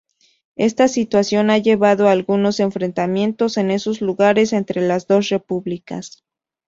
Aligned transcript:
Esta 0.55 0.87
situación 0.87 1.51
ha 1.51 1.59
llevado 1.59 2.07
a 2.07 2.11
algunos 2.11 2.59
enfrentamientos 2.59 3.57
en 3.57 3.69
esos 3.69 4.01
lugares 4.01 4.51
entre 4.51 4.81
las 4.81 5.05
dos 5.05 5.29
repúblicas. 5.29 6.23